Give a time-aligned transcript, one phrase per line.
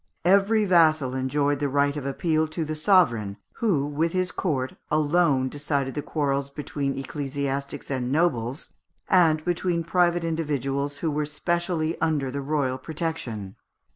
[0.25, 5.47] Every vassal enjoyed the right of appeal to the sovereign, who, with his court, alone
[5.47, 8.73] decided the quarrels between ecclesiastics and nobles,
[9.07, 13.57] and between private individuals who were specially under the royal protection.